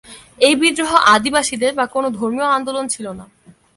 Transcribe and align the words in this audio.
এই 0.39 0.55
বিদ্রোহ 0.61 0.91
আদিবাসীদের 1.15 1.71
বা 1.79 1.85
কোনো 1.95 2.07
ধর্মীয় 2.19 2.47
আন্দোলন 2.57 2.85
ছিলো 2.93 3.11
না। 3.19 3.25